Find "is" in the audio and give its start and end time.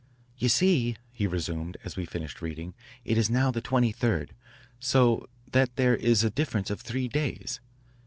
3.19-3.29, 5.95-6.23